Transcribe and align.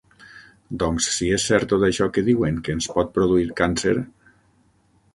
Doncs 0.83 1.09
si 1.17 1.27
és 1.35 1.45
cert 1.51 1.69
tot 1.75 1.87
això 1.89 2.09
que 2.15 2.25
diuen 2.31 2.59
que 2.69 2.77
ens 2.79 2.91
pot 2.97 3.15
produir 3.19 3.49
càncer. 3.63 3.97